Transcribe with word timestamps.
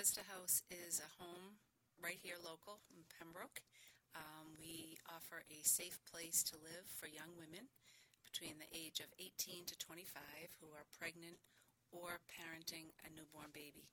Bethesda 0.00 0.24
House 0.32 0.64
is 0.72 0.96
a 0.96 1.12
home 1.20 1.60
right 2.00 2.16
here 2.24 2.40
local 2.40 2.80
in 2.88 3.04
Pembroke. 3.20 3.60
Um, 4.16 4.56
we 4.56 4.96
offer 5.04 5.44
a 5.52 5.60
safe 5.60 6.00
place 6.08 6.40
to 6.48 6.56
live 6.56 6.88
for 6.88 7.04
young 7.04 7.36
women 7.36 7.68
between 8.24 8.56
the 8.56 8.72
age 8.72 9.04
of 9.04 9.12
18 9.20 9.68
to 9.68 9.76
25 9.76 10.56
who 10.64 10.72
are 10.72 10.88
pregnant 10.88 11.36
or 11.92 12.16
parenting 12.32 12.96
a 13.04 13.12
newborn 13.12 13.52
baby. 13.52 13.92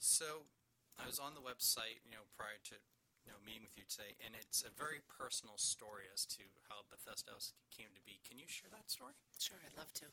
So, 0.00 0.48
I 0.96 1.04
was 1.04 1.20
on 1.20 1.36
the 1.36 1.44
website, 1.44 2.00
you 2.08 2.16
know, 2.16 2.24
prior 2.32 2.56
to 2.72 2.80
you 3.20 3.28
know 3.28 3.36
meeting 3.44 3.68
with 3.68 3.76
you 3.76 3.84
today, 3.84 4.16
and 4.24 4.32
it's 4.32 4.64
a 4.64 4.72
very 4.72 5.04
personal 5.04 5.60
story 5.60 6.08
as 6.08 6.24
to 6.40 6.48
how 6.72 6.88
Bethesda 6.88 7.36
House 7.36 7.52
came 7.68 7.92
to 7.92 8.00
be. 8.00 8.16
Can 8.24 8.40
you 8.40 8.48
share 8.48 8.72
that 8.72 8.88
story? 8.88 9.12
Sure, 9.36 9.60
I'd 9.60 9.76
love 9.76 9.92
to. 10.00 10.08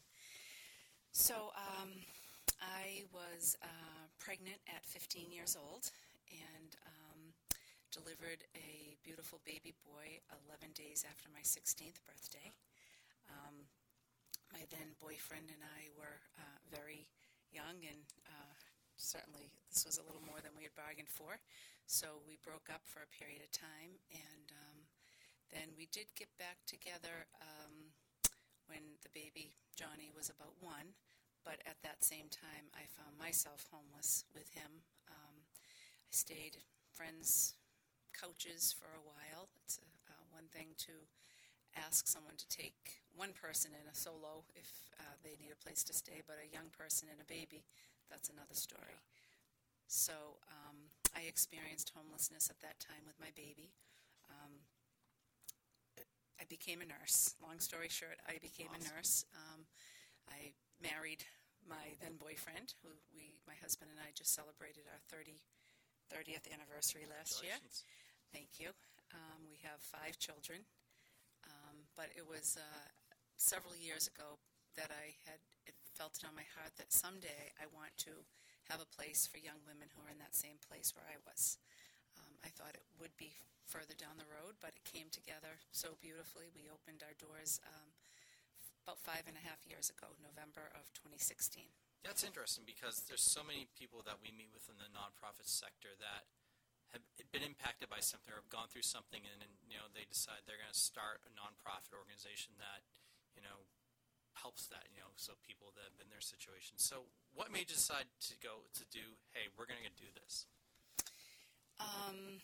So, 1.15 1.55
um, 1.55 2.03
I 2.61 3.03
was 3.11 3.55
uh, 3.63 4.05
pregnant 4.19 4.59
at 4.67 4.85
15 4.85 5.31
years 5.31 5.57
old 5.59 5.91
and 6.31 6.71
um, 6.85 7.21
delivered 7.91 8.43
a 8.55 8.95
beautiful 9.03 9.39
baby 9.45 9.73
boy 9.83 10.19
11 10.47 10.75
days 10.75 11.05
after 11.07 11.27
my 11.31 11.43
16th 11.43 11.99
birthday. 12.03 12.51
Um, 13.31 13.67
my 14.51 14.63
then 14.71 14.95
boyfriend 15.01 15.51
and 15.51 15.63
I 15.63 15.91
were 15.95 16.19
uh, 16.39 16.59
very 16.71 17.07
young, 17.51 17.83
and 17.83 18.03
uh, 18.27 18.55
certainly 18.95 19.51
this 19.71 19.83
was 19.83 19.99
a 19.99 20.05
little 20.05 20.23
more 20.23 20.39
than 20.39 20.55
we 20.55 20.63
had 20.63 20.75
bargained 20.75 21.11
for. 21.11 21.39
So 21.87 22.23
we 22.23 22.39
broke 22.41 22.71
up 22.71 22.83
for 22.87 23.03
a 23.03 23.09
period 23.11 23.43
of 23.43 23.51
time, 23.51 23.99
and 24.11 24.47
um, 24.51 24.79
then 25.51 25.75
we 25.77 25.87
did 25.91 26.07
get 26.15 26.31
back 26.39 26.63
together 26.65 27.27
um, 27.41 27.93
when 28.67 28.97
the 29.03 29.11
baby 29.13 29.53
Johnny 29.75 30.09
was 30.15 30.31
about 30.31 30.55
one. 30.63 30.95
But 31.45 31.61
at 31.69 31.77
that 31.85 32.03
same 32.03 32.27
time, 32.33 32.73
I 32.73 32.89
found 32.89 33.13
myself 33.21 33.69
homeless 33.69 34.25
with 34.33 34.49
him. 34.57 34.81
Um, 35.07 35.45
I 35.45 36.09
stayed 36.09 36.57
friends' 36.89 37.53
couches 38.17 38.73
for 38.73 38.89
a 38.89 39.05
while. 39.05 39.47
It's 39.61 39.77
a, 39.77 39.85
uh, 40.09 40.25
one 40.33 40.49
thing 40.49 40.73
to 40.89 41.05
ask 41.77 42.07
someone 42.07 42.35
to 42.41 42.47
take 42.49 43.05
one 43.13 43.31
person 43.37 43.71
in 43.77 43.85
a 43.85 43.93
solo 43.93 44.43
if 44.55 44.89
uh, 44.99 45.15
they 45.21 45.37
need 45.37 45.53
a 45.53 45.63
place 45.63 45.83
to 45.85 45.93
stay, 45.93 46.25
but 46.25 46.41
a 46.41 46.49
young 46.49 46.73
person 46.73 47.07
and 47.11 47.21
a 47.21 47.27
baby, 47.29 47.63
that's 48.09 48.29
another 48.29 48.57
story. 48.57 48.97
So 49.87 50.41
um, 50.49 50.89
I 51.13 51.29
experienced 51.29 51.91
homelessness 51.93 52.49
at 52.49 52.59
that 52.65 52.79
time 52.79 53.05
with 53.05 53.19
my 53.21 53.29
baby. 53.35 53.69
Um, 54.33 54.65
I 56.39 56.43
became 56.49 56.81
a 56.81 56.85
nurse. 56.89 57.35
Long 57.41 57.59
story 57.59 57.87
short, 57.89 58.17
I 58.27 58.39
became 58.41 58.73
Awesome. 58.73 58.91
a 58.91 58.95
nurse. 58.95 59.25
Um, 59.35 59.61
I 60.29 60.53
married 60.81 61.23
my 61.65 61.97
then 62.01 62.17
boyfriend, 62.21 62.77
who 62.85 62.93
we, 63.13 63.37
my 63.49 63.57
husband 63.61 63.89
and 63.89 63.99
I 64.01 64.13
just 64.13 64.33
celebrated 64.33 64.85
our 64.85 65.01
30, 65.09 65.41
30th 66.13 66.45
anniversary 66.53 67.09
last 67.09 67.41
year. 67.41 67.57
Congratulations. 67.57 67.83
Thank 68.29 68.61
you. 68.61 68.69
Um, 69.13 69.47
we 69.49 69.57
have 69.65 69.81
five 69.81 70.17
children, 70.21 70.65
um, 71.45 71.89
but 71.97 72.13
it 72.13 72.25
was 72.25 72.57
uh, 72.57 72.85
several 73.37 73.73
years 73.77 74.09
ago 74.11 74.37
that 74.75 74.91
I 74.91 75.15
had 75.25 75.39
it 75.65 75.77
felt 75.95 76.19
it 76.19 76.27
on 76.27 76.35
my 76.35 76.45
heart 76.59 76.75
that 76.75 76.91
someday 76.91 77.55
I 77.57 77.65
want 77.71 77.95
to 78.05 78.13
have 78.67 78.83
a 78.83 78.89
place 78.97 79.23
for 79.29 79.39
young 79.39 79.61
women 79.63 79.87
who 79.93 80.03
are 80.03 80.11
in 80.11 80.19
that 80.19 80.35
same 80.35 80.59
place 80.59 80.91
where 80.91 81.07
I 81.07 81.21
was. 81.23 81.57
Um, 82.19 82.33
I 82.43 82.49
thought 82.51 82.75
it 82.75 82.85
would 82.99 83.15
be 83.15 83.31
further 83.65 83.95
down 83.97 84.19
the 84.19 84.29
road, 84.29 84.59
but 84.59 84.75
it 84.75 84.85
came 84.85 85.07
together 85.09 85.61
so 85.71 85.97
beautifully. 86.01 86.51
We 86.53 86.69
opened 86.69 87.01
our 87.05 87.15
doors 87.17 87.61
um, 87.65 87.89
about 88.85 89.01
five 89.01 89.25
and 89.25 89.33
a 89.33 89.41
half 89.41 89.65
years 89.65 89.89
ago, 89.89 90.13
November 90.21 90.69
of 90.77 90.93
2016. 90.93 91.65
That's 92.05 92.21
interesting 92.21 92.69
because 92.69 93.01
there's 93.09 93.25
so 93.25 93.41
many 93.41 93.65
people 93.73 94.05
that 94.05 94.21
we 94.21 94.29
meet 94.29 94.53
with 94.53 94.69
in 94.69 94.77
the 94.77 94.93
nonprofit 94.93 95.49
sector 95.49 95.97
that 95.97 96.29
have 96.93 97.01
been 97.33 97.41
impacted 97.41 97.89
by 97.89 97.97
something 97.97 98.29
or 98.29 98.37
have 98.37 98.53
gone 98.53 98.69
through 98.69 98.85
something, 98.85 99.25
and, 99.25 99.41
and 99.41 99.57
you 99.65 99.75
know 99.75 99.89
they 99.89 100.05
decide 100.05 100.45
they're 100.45 100.61
going 100.61 100.69
to 100.69 100.77
start 100.77 101.25
a 101.25 101.33
nonprofit 101.33 101.97
organization 101.97 102.53
that 102.61 102.85
you 103.33 103.41
know 103.41 103.65
helps 104.37 104.69
that 104.69 104.85
you 104.93 105.01
know 105.01 105.11
so 105.17 105.33
people 105.41 105.73
that 105.73 105.89
have 105.89 105.97
been 105.97 106.07
in 106.07 106.13
their 106.13 106.23
situation. 106.23 106.77
So, 106.77 107.09
what 107.33 107.49
made 107.49 107.73
you 107.73 107.75
decide 107.75 108.05
to 108.29 108.37
go 108.37 108.69
to 108.77 108.85
do? 108.93 109.17
Hey, 109.33 109.49
we're 109.57 109.67
going 109.67 109.81
to 109.81 109.97
do 109.97 110.07
this. 110.13 110.45
Um, 111.81 112.39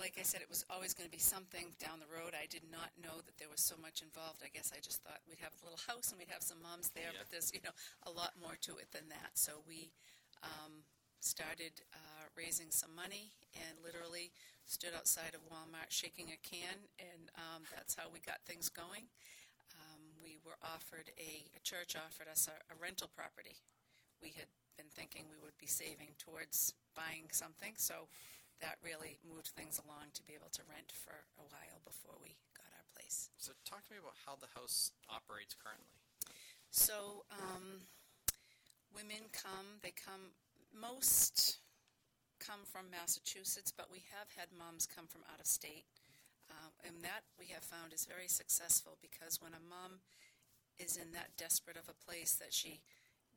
like 0.00 0.16
I 0.16 0.24
said, 0.24 0.40
it 0.40 0.48
was 0.48 0.64
always 0.72 0.94
going 0.96 1.04
to 1.04 1.12
be 1.12 1.20
something 1.20 1.76
down 1.76 2.00
the 2.00 2.08
road. 2.08 2.32
I 2.32 2.48
did 2.48 2.64
not 2.72 2.90
know 2.96 3.20
that 3.28 3.36
there 3.36 3.52
was 3.52 3.60
so 3.60 3.76
much 3.76 4.00
involved. 4.00 4.40
I 4.40 4.48
guess 4.48 4.72
I 4.72 4.80
just 4.80 5.04
thought 5.04 5.20
we'd 5.28 5.42
have 5.44 5.52
a 5.60 5.64
little 5.68 5.80
house 5.84 6.08
and 6.10 6.16
we'd 6.18 6.32
have 6.32 6.42
some 6.42 6.64
moms 6.64 6.90
there, 6.96 7.12
Yeah. 7.12 7.20
but 7.20 7.28
there's 7.28 7.52
you 7.52 7.60
know 7.60 7.76
a 8.08 8.12
lot 8.12 8.32
more 8.40 8.56
to 8.64 8.80
it 8.80 8.88
than 8.92 9.08
that. 9.12 9.36
So 9.36 9.60
we 9.68 9.92
um, 10.40 10.82
started 11.20 11.84
uh, 11.92 12.24
raising 12.34 12.72
some 12.72 12.96
money 12.96 13.36
and 13.52 13.76
literally 13.84 14.32
stood 14.64 14.96
outside 14.96 15.36
of 15.36 15.44
Walmart 15.52 15.92
shaking 15.92 16.32
a 16.32 16.40
can, 16.40 16.88
and 16.96 17.28
um, 17.36 17.62
that's 17.68 17.92
how 17.94 18.08
we 18.08 18.20
got 18.24 18.40
things 18.48 18.72
going. 18.72 19.06
Um, 19.76 20.00
we 20.24 20.40
were 20.40 20.56
offered 20.64 21.12
a, 21.20 21.44
a 21.52 21.60
church 21.60 21.96
offered 22.00 22.32
us 22.32 22.48
a, 22.48 22.56
a 22.72 22.76
rental 22.80 23.12
property. 23.12 23.60
We 24.24 24.32
had 24.40 24.48
been 24.80 24.88
thinking 24.88 25.28
we 25.28 25.36
would 25.44 25.56
be 25.60 25.68
saving 25.68 26.16
towards 26.16 26.72
buying 26.96 27.28
something, 27.32 27.76
so 27.76 28.08
that 28.62 28.78
really 28.80 29.18
moved 29.26 29.50
things 29.58 29.82
along 29.82 30.14
to 30.14 30.22
be 30.22 30.38
able 30.38 30.48
to 30.54 30.62
rent 30.70 30.94
for 30.94 31.26
a 31.36 31.46
while 31.50 31.82
before 31.82 32.14
we 32.22 32.38
got 32.54 32.70
our 32.72 32.86
place. 32.94 33.28
So, 33.36 33.52
talk 33.66 33.82
to 33.84 33.90
me 33.90 33.98
about 33.98 34.16
how 34.22 34.38
the 34.38 34.48
house 34.54 34.94
operates 35.10 35.52
currently. 35.58 35.98
So, 36.70 37.26
um, 37.28 37.90
women 38.94 39.28
come, 39.34 39.82
they 39.82 39.92
come, 39.92 40.32
most 40.70 41.58
come 42.38 42.62
from 42.64 42.88
Massachusetts, 42.88 43.74
but 43.74 43.90
we 43.90 44.06
have 44.14 44.30
had 44.38 44.54
moms 44.54 44.86
come 44.86 45.10
from 45.10 45.26
out 45.26 45.42
of 45.42 45.46
state. 45.46 45.90
Um, 46.50 46.72
and 46.84 46.96
that 47.02 47.26
we 47.38 47.50
have 47.54 47.64
found 47.64 47.92
is 47.92 48.04
very 48.04 48.28
successful 48.28 48.98
because 49.00 49.40
when 49.40 49.54
a 49.56 49.62
mom 49.62 50.00
is 50.78 50.96
in 50.96 51.12
that 51.12 51.34
desperate 51.36 51.76
of 51.76 51.88
a 51.88 51.96
place 51.96 52.34
that 52.36 52.52
she 52.52 52.80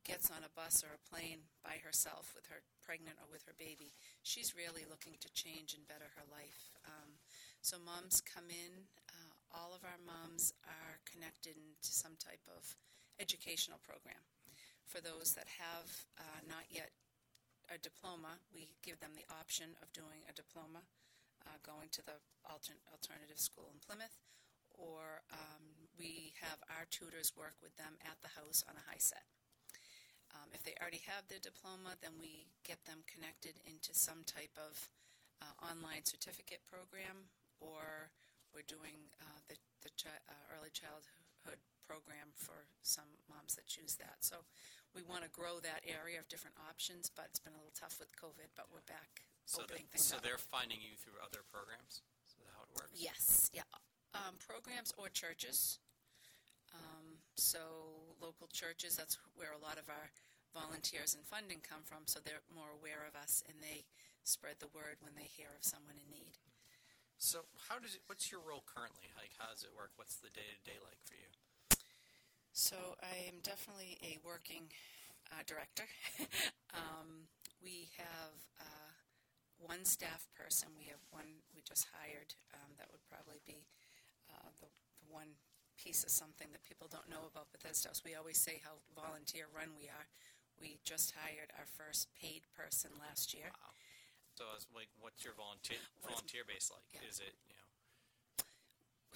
gets 0.05 0.29
on 0.29 0.45
a 0.45 0.53
bus 0.53 0.85
or 0.85 0.93
a 0.93 1.05
plane 1.09 1.49
by 1.65 1.81
herself 1.81 2.31
with 2.37 2.45
her 2.53 2.61
pregnant 2.85 3.17
or 3.17 3.27
with 3.27 3.41
her 3.49 3.57
baby, 3.57 3.97
she's 4.21 4.53
really 4.53 4.85
looking 4.85 5.17
to 5.17 5.33
change 5.33 5.73
and 5.73 5.89
better 5.89 6.13
her 6.13 6.27
life. 6.29 6.69
Um, 6.85 7.17
so 7.65 7.81
moms 7.81 8.21
come 8.21 8.53
in. 8.53 8.85
Uh, 9.09 9.33
all 9.49 9.73
of 9.73 9.81
our 9.81 9.97
moms 9.97 10.53
are 10.69 11.01
connected 11.09 11.57
to 11.57 11.91
some 11.91 12.13
type 12.21 12.45
of 12.45 12.77
educational 13.17 13.81
program. 13.81 14.21
For 14.85 15.01
those 15.01 15.33
that 15.33 15.49
have 15.57 15.89
uh, 16.21 16.45
not 16.45 16.69
yet 16.69 16.93
a 17.73 17.81
diploma, 17.81 18.37
we 18.53 18.77
give 18.85 19.01
them 19.01 19.17
the 19.17 19.25
option 19.33 19.73
of 19.81 19.89
doing 19.89 20.21
a 20.29 20.37
diploma, 20.37 20.85
uh, 21.41 21.57
going 21.65 21.89
to 21.97 22.05
the 22.05 22.21
altern- 22.45 22.85
alternative 22.93 23.41
school 23.41 23.73
in 23.73 23.81
Plymouth, 23.81 24.21
or 24.77 25.25
um, 25.33 25.89
we 25.97 26.37
have 26.45 26.61
our 26.69 26.85
tutors 26.93 27.33
work 27.33 27.57
with 27.65 27.73
them 27.81 27.97
at 28.05 28.21
the 28.21 28.37
house 28.37 28.61
on 28.69 28.77
a 28.77 28.85
HiSET. 28.85 29.25
Um, 30.35 30.51
if 30.51 30.67
they 30.67 30.75
already 30.83 30.99
have 31.07 31.23
their 31.31 31.39
diploma, 31.39 31.95
then 32.03 32.19
we 32.19 32.51
get 32.67 32.83
them 32.83 33.07
connected 33.07 33.55
into 33.63 33.95
some 33.95 34.27
type 34.27 34.51
of 34.59 34.75
uh, 35.39 35.55
online 35.63 36.03
certificate 36.03 36.59
program, 36.67 37.31
or 37.63 38.11
we're 38.51 38.67
doing 38.67 39.07
uh, 39.23 39.39
the, 39.47 39.55
the 39.87 39.91
chi- 39.95 40.23
uh, 40.27 40.43
early 40.59 40.71
childhood 40.75 41.59
program 41.87 42.33
for 42.35 42.67
some 42.83 43.07
moms 43.31 43.55
that 43.55 43.67
choose 43.69 43.95
that. 44.01 44.19
So 44.19 44.43
we 44.91 45.05
want 45.05 45.23
to 45.23 45.31
grow 45.31 45.61
that 45.63 45.85
area 45.87 46.19
of 46.19 46.27
different 46.27 46.57
options, 46.67 47.07
but 47.13 47.31
it's 47.31 47.39
been 47.39 47.53
a 47.55 47.59
little 47.61 47.75
tough 47.77 47.95
with 48.01 48.11
COVID, 48.19 48.51
but 48.59 48.67
we're 48.73 48.83
back 48.89 49.23
So, 49.45 49.61
opening 49.63 49.85
that, 49.87 49.99
things 50.01 50.07
so 50.09 50.17
up. 50.17 50.23
they're 50.25 50.41
finding 50.41 50.81
you 50.83 50.97
through 50.99 51.21
other 51.23 51.45
programs. 51.47 52.01
Is 52.27 52.35
that 52.41 52.49
how 52.51 52.65
it 52.67 52.73
works? 52.75 52.91
Yes, 52.97 53.47
yeah. 53.53 53.67
Um, 54.17 54.35
programs 54.41 54.91
or 54.97 55.07
churches. 55.13 55.77
Um, 56.73 57.21
so 57.37 57.59
local 58.21 58.47
churches, 58.51 58.95
that's 58.95 59.17
where 59.35 59.53
a 59.53 59.61
lot 59.61 59.79
of 59.79 59.87
our 59.89 60.11
volunteers 60.55 61.15
and 61.15 61.23
funding 61.27 61.59
come 61.59 61.83
from, 61.83 62.07
so 62.07 62.19
they're 62.23 62.45
more 62.53 62.71
aware 62.71 63.03
of 63.03 63.15
us 63.15 63.43
and 63.47 63.59
they 63.59 63.83
spread 64.23 64.57
the 64.63 64.71
word 64.71 64.97
when 65.03 65.13
they 65.13 65.27
hear 65.27 65.51
of 65.53 65.63
someone 65.63 65.99
in 65.99 66.09
need. 66.09 66.39
So, 67.17 67.47
how 67.71 67.79
does 67.79 67.95
it? 67.95 68.03
What's 68.07 68.27
your 68.27 68.43
role 68.43 68.63
currently? 68.67 69.07
Like, 69.15 69.31
how 69.39 69.47
does 69.47 69.63
it 69.63 69.71
work? 69.71 69.95
What's 69.95 70.19
the 70.19 70.31
day 70.35 70.47
to 70.51 70.61
day 70.67 70.79
like 70.83 70.99
for 71.07 71.15
you? 71.15 71.31
So 72.55 72.95
I 73.03 73.27
am 73.27 73.43
definitely 73.43 73.99
a 73.99 74.15
working 74.23 74.71
uh, 75.27 75.43
director. 75.43 75.83
um, 76.71 77.27
we 77.59 77.91
have 77.99 78.35
uh, 78.63 78.95
one 79.59 79.83
staff 79.83 80.23
person. 80.31 80.71
We 80.79 80.87
have 80.87 81.03
one 81.11 81.43
we 81.51 81.59
just 81.67 81.91
hired. 81.91 82.31
Um, 82.55 82.79
that 82.79 82.87
would 82.95 83.03
probably 83.11 83.43
be 83.43 83.67
uh, 84.31 84.55
the, 84.63 84.71
the 84.71 85.07
one 85.11 85.35
piece 85.85 86.01
of 86.01 86.09
something 86.09 86.49
that 86.49 86.65
people 86.65 86.89
don't 86.89 87.05
know 87.05 87.29
about 87.29 87.53
Bethesda 87.53 87.93
House. 87.93 88.01
We 88.01 88.17
always 88.17 88.41
say 88.41 88.57
how 88.65 88.81
volunteer 88.97 89.45
run 89.53 89.77
we 89.77 89.85
are. 89.85 90.09
We 90.57 90.81
just 90.81 91.13
hired 91.13 91.53
our 91.53 91.69
first 91.69 92.09
paid 92.17 92.49
person 92.57 92.89
last 92.97 93.37
year. 93.37 93.53
Wow. 93.53 93.77
So, 94.33 94.49
I 94.49 94.57
was 94.57 94.65
like, 94.73 94.89
what's 94.97 95.21
your 95.21 95.37
volunteer 95.37 95.77
volunteer 96.01 96.41
base 96.43 96.73
like? 96.73 96.83
Yeah. 96.89 97.05
Is 97.05 97.21
it 97.21 97.37
you 97.45 97.53
know? 97.53 97.69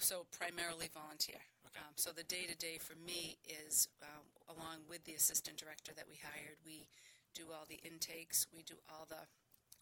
So 0.00 0.24
primarily 0.32 0.88
volunteer. 0.88 1.44
Okay. 1.68 1.76
Um, 1.76 1.92
so 1.94 2.08
the 2.08 2.24
day-to-day 2.24 2.80
for 2.80 2.96
me 2.96 3.36
is, 3.44 3.84
um, 4.00 4.24
along 4.48 4.88
with 4.88 5.04
the 5.04 5.12
assistant 5.12 5.60
director 5.60 5.92
that 5.92 6.08
we 6.08 6.16
hired, 6.16 6.56
we 6.64 6.88
do 7.36 7.52
all 7.52 7.68
the 7.68 7.78
intakes, 7.84 8.48
we 8.48 8.64
do 8.64 8.80
all 8.88 9.04
the 9.04 9.28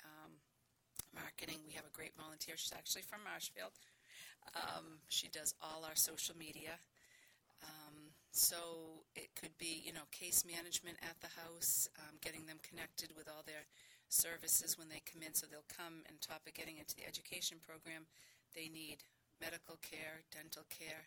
um, 0.02 0.42
marketing. 1.14 1.62
We 1.64 1.78
have 1.78 1.86
a 1.86 1.94
great 1.94 2.18
volunteer. 2.18 2.58
She's 2.58 2.74
actually 2.74 3.06
from 3.06 3.22
Marshfield. 3.22 3.78
Um, 4.54 5.00
she 5.08 5.28
does 5.28 5.54
all 5.60 5.84
our 5.84 5.96
social 5.96 6.36
media. 6.36 6.78
Um, 7.62 8.14
so 8.30 9.02
it 9.16 9.34
could 9.34 9.56
be, 9.58 9.82
you 9.82 9.92
know, 9.92 10.06
case 10.12 10.44
management 10.46 10.96
at 11.02 11.18
the 11.20 11.32
house, 11.34 11.88
um, 11.98 12.16
getting 12.22 12.46
them 12.46 12.62
connected 12.62 13.10
with 13.16 13.26
all 13.26 13.42
their 13.42 13.66
services 14.08 14.78
when 14.78 14.88
they 14.88 15.02
come 15.04 15.22
in. 15.22 15.34
So 15.34 15.46
they'll 15.50 15.66
come 15.66 16.06
and 16.08 16.20
top 16.20 16.46
of 16.46 16.54
getting 16.54 16.78
into 16.78 16.94
the 16.94 17.06
education 17.06 17.58
program. 17.60 18.06
They 18.54 18.70
need 18.70 19.02
medical 19.40 19.76
care, 19.82 20.22
dental 20.30 20.64
care, 20.70 21.06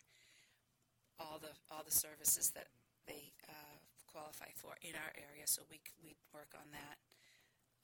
all 1.20 1.38
the 1.40 1.52
all 1.70 1.84
the 1.84 1.94
services 1.94 2.50
that 2.54 2.68
they 3.06 3.32
uh, 3.48 3.78
qualify 4.08 4.52
for 4.54 4.76
in 4.80 4.94
our 4.96 5.12
area. 5.16 5.46
So 5.46 5.62
we 5.68 5.80
we 6.04 6.16
work 6.32 6.52
on 6.56 6.68
that. 6.72 6.96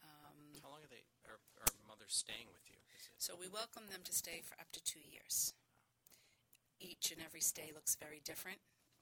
Um, 0.04 0.60
How 0.62 0.72
long 0.72 0.82
are 0.84 0.92
they? 0.92 1.04
Are, 1.28 1.40
are 1.64 1.72
mothers 1.88 2.14
staying 2.14 2.48
with 2.52 2.64
you? 2.68 2.78
So 3.18 3.34
we 3.38 3.48
welcome 3.48 3.90
them 3.90 4.02
to 4.04 4.12
stay 4.12 4.42
for 4.44 4.54
up 4.60 4.70
to 4.72 4.82
two 4.82 5.02
years. 5.02 5.54
Each 6.80 7.10
and 7.10 7.20
every 7.24 7.40
stay 7.40 7.72
looks 7.74 7.96
very 7.96 8.22
different. 8.24 8.58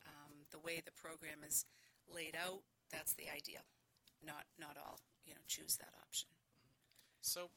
Um, 0.06 0.48
the 0.50 0.58
way 0.58 0.81
the 0.81 0.96
program 0.96 1.44
is 1.46 1.66
laid 2.08 2.37
out, 2.37 2.62
that's 2.90 3.12
the 3.14 3.28
ideal. 3.28 3.64
Not 4.25 4.48
not 4.58 4.76
all, 4.81 5.00
you 5.26 5.34
know, 5.34 5.44
choose 5.46 5.76
that 5.76 5.93
option. 6.00 6.28
So, 7.20 7.50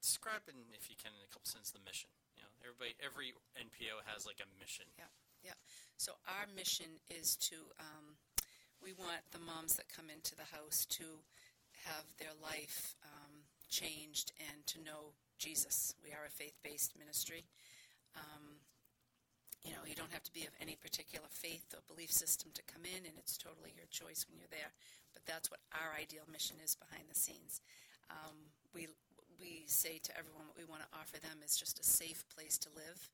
describe 0.00 0.46
in, 0.48 0.56
if 0.72 0.88
you 0.88 0.96
can, 0.96 1.12
in 1.12 1.26
a 1.26 1.30
couple 1.30 1.50
sentences, 1.50 1.74
the 1.74 1.84
mission. 1.84 2.08
You 2.38 2.46
know, 2.46 2.52
everybody, 2.62 2.94
every 3.02 3.34
NPO 3.58 4.06
has 4.06 4.24
like 4.24 4.40
a 4.40 4.48
mission. 4.62 4.86
Yeah, 4.96 5.10
yeah. 5.42 5.58
So 5.98 6.14
our 6.30 6.46
mission 6.54 7.02
is 7.10 7.34
to, 7.50 7.58
um, 7.82 8.16
we 8.78 8.94
want 8.94 9.26
the 9.34 9.42
moms 9.42 9.74
that 9.76 9.90
come 9.90 10.06
into 10.06 10.38
the 10.38 10.46
house 10.54 10.86
to 11.02 11.26
have 11.84 12.06
their 12.18 12.34
life 12.38 12.94
um, 13.02 13.27
changed 13.68 14.32
and 14.50 14.66
to 14.66 14.82
know 14.82 15.14
Jesus. 15.38 15.94
We 16.02 16.10
are 16.10 16.26
a 16.26 16.30
faith-based 16.30 16.98
ministry. 16.98 17.44
Um, 18.16 18.58
you 19.62 19.72
know, 19.72 19.84
you 19.86 19.94
don't 19.94 20.12
have 20.12 20.22
to 20.24 20.32
be 20.32 20.46
of 20.46 20.54
any 20.60 20.76
particular 20.76 21.26
faith 21.30 21.74
or 21.74 21.82
belief 21.86 22.10
system 22.10 22.50
to 22.54 22.62
come 22.64 22.82
in, 22.82 23.04
and 23.06 23.18
it's 23.18 23.36
totally 23.36 23.74
your 23.76 23.90
choice 23.90 24.26
when 24.26 24.38
you're 24.38 24.50
there. 24.50 24.72
But 25.12 25.26
that's 25.26 25.50
what 25.50 25.60
our 25.74 25.94
ideal 25.98 26.24
mission 26.30 26.56
is 26.62 26.74
behind 26.74 27.10
the 27.10 27.18
scenes. 27.18 27.60
Um, 28.10 28.54
we 28.74 28.88
we 29.38 29.62
say 29.66 29.98
to 30.02 30.16
everyone 30.18 30.50
what 30.50 30.58
we 30.58 30.66
want 30.66 30.82
to 30.82 30.98
offer 30.98 31.20
them 31.20 31.38
is 31.46 31.56
just 31.56 31.78
a 31.78 31.86
safe 31.86 32.26
place 32.34 32.58
to 32.58 32.68
live, 32.74 33.10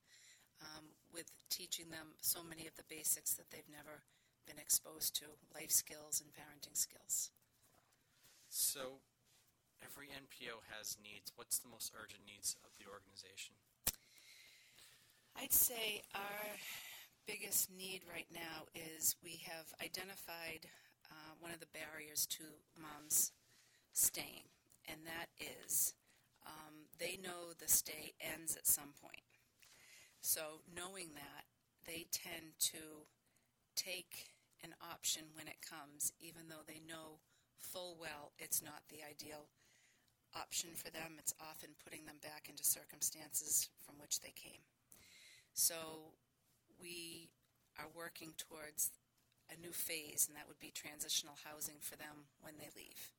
um, 0.62 0.84
with 1.12 1.28
teaching 1.50 1.90
them 1.90 2.16
so 2.20 2.40
many 2.42 2.66
of 2.66 2.74
the 2.76 2.88
basics 2.88 3.34
that 3.34 3.50
they've 3.50 3.68
never 3.68 4.00
been 4.46 4.56
exposed 4.56 5.16
to, 5.16 5.24
life 5.54 5.70
skills 5.70 6.22
and 6.24 6.32
parenting 6.32 6.76
skills. 6.76 7.30
So, 8.48 9.00
every 9.84 10.08
NPO 10.08 10.64
has 10.72 10.96
needs. 10.96 11.32
What's 11.36 11.58
the 11.58 11.68
most 11.68 11.92
urgent 11.92 12.24
needs 12.26 12.56
of 12.64 12.72
the 12.80 12.88
organization? 12.88 13.54
I'd 15.36 15.52
say 15.52 16.02
our 16.14 16.56
biggest 17.26 17.70
need 17.70 18.02
right 18.08 18.28
now 18.32 18.66
is 18.74 19.16
we 19.22 19.44
have 19.44 19.68
identified 19.84 20.66
uh, 21.10 21.36
one 21.40 21.52
of 21.52 21.60
the 21.60 21.72
barriers 21.76 22.26
to 22.40 22.44
moms 22.80 23.32
staying, 23.92 24.48
and 24.88 25.00
that 25.04 25.28
is 25.36 25.94
um, 26.46 26.88
they 26.98 27.18
know 27.22 27.52
the 27.58 27.68
stay 27.68 28.14
ends 28.20 28.56
at 28.56 28.66
some 28.66 28.96
point. 29.00 29.24
So, 30.20 30.64
knowing 30.74 31.12
that, 31.14 31.44
they 31.84 32.06
tend 32.10 32.56
to 32.72 33.04
take 33.76 34.32
an 34.62 34.74
option 34.80 35.24
when 35.34 35.46
it 35.46 35.60
comes, 35.60 36.12
even 36.20 36.48
though 36.48 36.64
they 36.66 36.80
know 36.88 37.20
full 37.58 37.96
well 37.98 38.32
it's 38.38 38.62
not 38.62 38.82
the 38.88 39.00
ideal 39.02 39.48
option 40.36 40.70
for 40.74 40.90
them. 40.90 41.16
It's 41.18 41.34
often 41.40 41.70
putting 41.82 42.06
them 42.06 42.18
back 42.22 42.46
into 42.48 42.64
circumstances 42.64 43.68
from 43.86 43.96
which 43.98 44.20
they 44.20 44.34
came. 44.34 44.62
So 45.54 46.14
we 46.80 47.30
are 47.78 47.90
working 47.94 48.34
towards 48.36 48.90
a 49.52 49.60
new 49.60 49.72
phase, 49.72 50.26
and 50.26 50.36
that 50.36 50.48
would 50.48 50.60
be 50.60 50.72
transitional 50.74 51.38
housing 51.44 51.78
for 51.80 51.96
them 51.96 52.30
when 52.40 52.54
they 52.58 52.70
leave. 52.74 53.12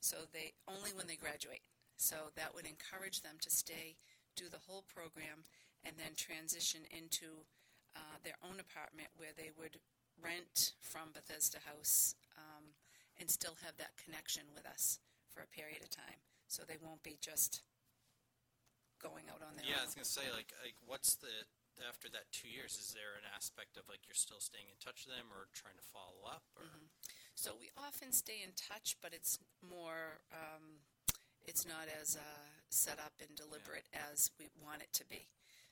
So 0.00 0.28
they 0.32 0.54
only 0.68 0.90
when 0.94 1.06
they 1.06 1.16
graduate. 1.16 1.64
So 1.96 2.32
that 2.36 2.54
would 2.54 2.64
encourage 2.64 3.20
them 3.20 3.36
to 3.40 3.50
stay, 3.50 3.96
do 4.36 4.48
the 4.48 4.64
whole 4.64 4.84
program, 4.88 5.44
and 5.84 5.96
then 5.96 6.16
transition 6.16 6.80
into 6.88 7.44
uh, 7.96 8.16
their 8.24 8.38
own 8.44 8.60
apartment 8.60 9.08
where 9.16 9.34
they 9.36 9.50
would 9.58 9.80
rent 10.22 10.72
from 10.80 11.12
Bethesda 11.12 11.58
House 11.64 12.14
um, 12.36 12.76
and 13.18 13.28
still 13.28 13.56
have 13.64 13.76
that 13.76 13.96
connection 14.00 14.44
with 14.54 14.66
us 14.66 15.00
for 15.28 15.42
a 15.42 15.54
period 15.54 15.82
of 15.82 15.90
time. 15.90 16.20
So 16.50 16.66
they 16.66 16.82
won't 16.82 17.06
be 17.06 17.14
just 17.22 17.62
going 18.98 19.30
out 19.30 19.40
on 19.40 19.54
their 19.54 19.64
Yeah, 19.64 19.80
I 19.80 19.86
was 19.86 19.94
gonna 19.94 20.04
say 20.04 20.26
like 20.34 20.50
like 20.60 20.74
what's 20.82 21.14
the 21.14 21.30
after 21.86 22.10
that 22.10 22.28
two 22.34 22.50
years? 22.50 22.76
Is 22.76 22.92
there 22.92 23.16
an 23.16 23.24
aspect 23.30 23.78
of 23.78 23.86
like 23.88 24.04
you're 24.04 24.18
still 24.18 24.42
staying 24.42 24.68
in 24.68 24.76
touch 24.82 25.06
with 25.06 25.14
them 25.14 25.30
or 25.32 25.48
trying 25.54 25.78
to 25.78 25.86
follow 25.94 26.26
up 26.26 26.44
or? 26.58 26.66
So 27.40 27.56
we 27.56 27.72
often 27.72 28.12
stay 28.12 28.44
in 28.44 28.52
touch, 28.52 29.00
but 29.00 29.16
it's 29.16 29.40
more, 29.64 30.20
um, 30.28 30.84
it's 31.48 31.64
not 31.64 31.88
as 31.88 32.12
uh, 32.12 32.52
set 32.68 33.00
up 33.00 33.16
and 33.16 33.32
deliberate 33.32 33.88
as 33.96 34.28
we 34.36 34.52
want 34.60 34.82
it 34.84 34.92
to 35.00 35.08
be. 35.08 35.24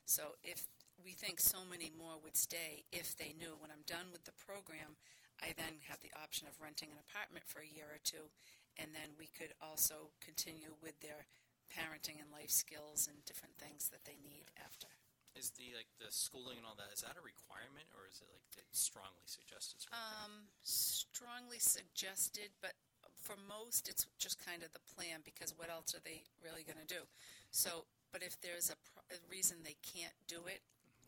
So 0.08 0.40
if 0.40 0.64
we 0.96 1.12
think 1.12 1.40
so 1.40 1.68
many 1.68 1.92
more 1.92 2.16
would 2.24 2.40
stay 2.40 2.88
if 2.88 3.12
they 3.20 3.36
knew 3.36 3.60
when 3.60 3.68
I'm 3.68 3.84
done 3.84 4.08
with 4.16 4.24
the 4.24 4.32
program, 4.32 4.96
I 5.44 5.52
then 5.60 5.84
have 5.92 6.00
the 6.00 6.10
option 6.16 6.48
of 6.48 6.56
renting 6.56 6.88
an 6.88 7.04
apartment 7.04 7.44
for 7.44 7.60
a 7.60 7.68
year 7.68 7.92
or 7.92 8.00
two, 8.02 8.32
and 8.78 8.94
then 8.94 9.14
we 9.18 9.26
could 9.26 9.52
also 9.58 10.14
continue 10.22 10.78
with 10.80 10.98
their 11.02 11.26
parenting 11.68 12.22
and 12.22 12.30
life 12.32 12.50
skills 12.50 13.10
and 13.10 13.18
different 13.26 13.58
things 13.58 13.90
that 13.92 14.06
they 14.08 14.16
need 14.24 14.48
after. 14.56 14.88
Is 15.36 15.54
the 15.54 15.70
like 15.76 15.90
the 16.02 16.10
schooling 16.10 16.58
and 16.58 16.66
all 16.66 16.74
that 16.80 16.90
is 16.90 17.04
that 17.06 17.14
a 17.14 17.22
requirement 17.22 17.86
or 17.94 18.08
is 18.10 18.18
it 18.18 18.26
like 18.32 18.42
it's 18.58 18.80
strongly 18.80 19.26
suggested? 19.28 19.78
Sort 19.78 19.94
of 19.94 20.00
thing? 20.00 20.18
Um, 20.24 20.34
strongly 20.64 21.62
suggested, 21.62 22.50
but 22.58 22.74
for 23.22 23.38
most, 23.46 23.86
it's 23.86 24.08
just 24.18 24.40
kind 24.42 24.64
of 24.64 24.72
the 24.72 24.82
plan 24.96 25.22
because 25.22 25.54
what 25.54 25.70
else 25.70 25.94
are 25.94 26.02
they 26.02 26.26
really 26.42 26.64
going 26.64 26.80
to 26.80 26.88
do? 26.88 27.06
So, 27.52 27.84
but 28.10 28.24
if 28.24 28.40
there's 28.40 28.72
a, 28.72 28.78
pro- 28.88 29.06
a 29.14 29.18
reason 29.28 29.62
they 29.62 29.78
can't 29.84 30.16
do 30.26 30.48
it, 30.48 30.64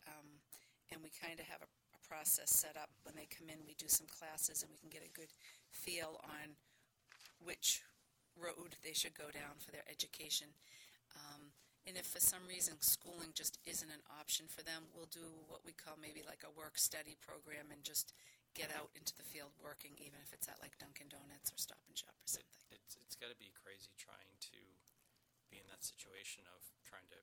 um, 0.07 0.39
and 0.93 1.01
we 1.01 1.09
kind 1.11 1.39
of 1.39 1.47
have 1.49 1.65
a, 1.65 1.69
a 1.97 1.99
process 2.05 2.51
set 2.51 2.77
up 2.77 2.93
when 3.03 3.15
they 3.17 3.27
come 3.27 3.49
in, 3.49 3.63
we 3.65 3.75
do 3.75 3.89
some 3.89 4.07
classes 4.07 4.61
and 4.61 4.69
we 4.69 4.79
can 4.79 4.91
get 4.93 5.03
a 5.03 5.11
good 5.11 5.33
feel 5.71 6.21
on 6.23 6.55
which 7.43 7.81
road 8.37 8.77
they 8.85 8.93
should 8.93 9.13
go 9.17 9.29
down 9.33 9.59
for 9.59 9.71
their 9.71 9.85
education. 9.89 10.53
Um, 11.17 11.51
and 11.89 11.97
if 11.97 12.05
for 12.07 12.21
some 12.21 12.45
reason 12.47 12.77
schooling 12.79 13.33
just 13.33 13.57
isn't 13.65 13.89
an 13.89 14.05
option 14.21 14.45
for 14.47 14.61
them, 14.61 14.85
we'll 14.93 15.09
do 15.09 15.25
what 15.49 15.65
we 15.65 15.73
call 15.73 15.97
maybe 15.97 16.21
like 16.23 16.45
a 16.45 16.53
work 16.53 16.77
study 16.77 17.17
program 17.19 17.73
and 17.73 17.81
just 17.83 18.13
get 18.53 18.69
out 18.71 18.93
into 18.93 19.15
the 19.17 19.25
field 19.25 19.51
working, 19.57 19.97
even 19.97 20.21
if 20.21 20.29
it's 20.31 20.45
at 20.47 20.61
like 20.61 20.77
Dunkin' 20.77 21.09
Donuts 21.09 21.49
or 21.49 21.57
Stop 21.57 21.81
and 21.89 21.97
Shop 21.97 22.13
or 22.13 22.27
It, 22.29 22.45
something. 22.45 22.77
it's 22.77 22.93
it's 23.01 23.17
got 23.17 23.33
to 23.33 23.39
be 23.39 23.49
crazy 23.57 23.91
trying 23.97 24.35
to 24.53 24.59
be 25.49 25.57
in 25.59 25.67
that 25.73 25.81
situation 25.83 26.45
of 26.53 26.61
trying 26.85 27.07
to 27.11 27.19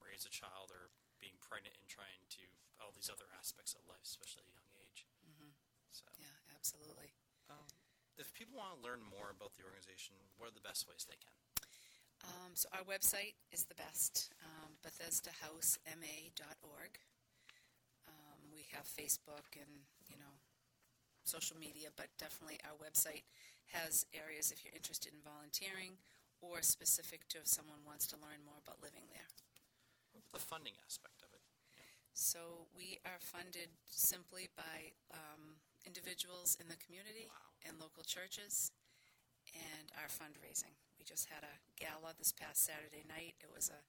raise 0.00 0.24
a 0.26 0.32
child 0.32 0.72
or 0.72 0.90
being 1.20 1.36
pregnant 1.38 1.76
and 1.78 1.86
trying 1.86 2.24
to 2.40 2.42
all 2.80 2.90
these 2.96 3.12
other 3.12 3.28
aspects 3.38 3.76
of 3.76 3.84
life, 3.86 4.02
especially 4.02 4.42
at 4.42 4.50
a 4.50 4.56
young 4.58 4.70
age. 4.80 5.06
hmm 5.22 5.52
So, 5.92 6.08
Yeah, 6.18 6.34
absolutely. 6.56 7.12
um, 7.52 7.68
if 8.18 8.32
people 8.34 8.56
want 8.58 8.78
to 8.78 8.82
learn 8.84 9.00
more 9.02 9.30
about 9.34 9.54
the 9.58 9.64
organization, 9.66 10.14
what 10.38 10.50
are 10.50 10.54
the 10.56 10.62
best 10.64 10.86
ways 10.86 11.04
they 11.08 11.18
can? 11.18 11.34
Um, 12.24 12.54
so 12.56 12.68
our 12.72 12.84
website 12.86 13.34
is 13.52 13.66
the 13.68 13.74
best, 13.76 14.32
um, 14.40 14.78
BethesdaHouseMA.org. 14.80 16.92
Um, 18.08 18.40
we 18.54 18.64
have 18.72 18.86
Facebook 18.88 19.52
and 19.58 19.84
you 20.08 20.16
know 20.16 20.32
social 21.24 21.56
media, 21.58 21.88
but 21.96 22.08
definitely 22.16 22.60
our 22.64 22.76
website 22.80 23.24
has 23.72 24.06
areas 24.14 24.52
if 24.52 24.64
you're 24.64 24.76
interested 24.76 25.12
in 25.12 25.20
volunteering 25.24 25.96
or 26.40 26.60
specific 26.60 27.28
to 27.28 27.38
if 27.38 27.48
someone 27.48 27.80
wants 27.84 28.06
to 28.08 28.16
learn 28.20 28.44
more 28.44 28.60
about 28.60 28.80
living 28.80 29.04
there. 29.12 29.28
The 30.32 30.40
funding 30.40 30.74
aspect 30.86 31.20
of 31.22 31.28
it. 31.32 31.40
So 32.14 32.68
we 32.76 33.00
are 33.04 33.18
funded 33.18 33.68
simply 33.90 34.48
by 34.54 34.94
um, 35.12 35.58
individuals 35.84 36.56
in 36.60 36.68
the 36.68 36.76
community 36.78 37.26
Wow. 37.26 37.53
And 37.66 37.80
local 37.80 38.02
churches 38.04 38.70
and 39.54 39.90
our 40.00 40.08
fundraising. 40.08 40.74
We 40.98 41.04
just 41.04 41.28
had 41.28 41.42
a 41.44 41.54
gala 41.78 42.14
this 42.18 42.32
past 42.32 42.64
Saturday 42.64 43.04
night. 43.08 43.34
It 43.40 43.50
was 43.52 43.70
a 43.70 43.80